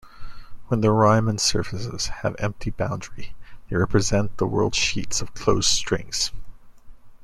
When 0.65 0.81
the 0.81 0.89
Riemann 0.89 1.37
surfaces 1.37 2.07
have 2.07 2.35
empty 2.39 2.71
boundary, 2.71 3.35
they 3.69 3.75
represent 3.75 4.35
the 4.37 4.47
worldsheets 4.47 5.21
of 5.21 5.35
closed 5.35 5.69
strings. 5.69 6.31